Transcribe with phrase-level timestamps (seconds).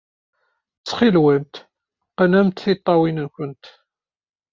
[0.79, 1.53] Ttxil-went,
[2.15, 3.65] qqnemt tiṭṭawin-nwent.